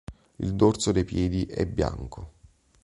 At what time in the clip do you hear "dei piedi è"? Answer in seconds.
0.91-1.67